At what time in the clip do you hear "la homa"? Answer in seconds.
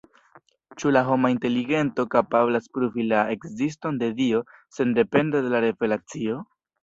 0.93-1.29